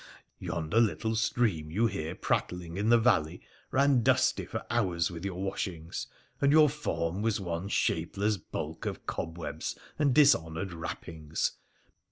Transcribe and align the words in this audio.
Yonder 0.39 0.79
little 0.79 1.15
stream 1.15 1.69
you 1.69 1.85
hear 1.85 2.15
prattling 2.15 2.75
in 2.75 2.89
the 2.89 2.97
valley 2.97 3.39
ran 3.69 4.01
dusty 4.01 4.45
for 4.47 4.65
hours 4.71 5.11
with 5.11 5.23
your 5.23 5.39
washings, 5.39 6.07
and 6.41 6.51
your 6.51 6.69
form 6.69 7.21
was 7.21 7.39
one 7.39 7.67
shapeless 7.69 8.35
bulk 8.37 8.87
oi 8.87 8.95
cobwebs 9.05 9.77
and 9.99 10.15
dishonoured 10.15 10.73
wrappings. 10.73 11.51